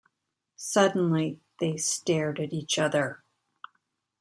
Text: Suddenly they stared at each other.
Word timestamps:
Suddenly 0.55 1.41
they 1.59 1.77
stared 1.77 2.39
at 2.39 2.53
each 2.53 2.79
other. 2.79 3.23